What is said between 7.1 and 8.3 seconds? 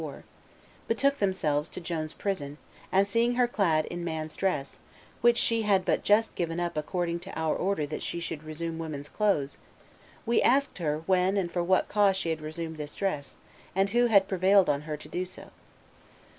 to our order that she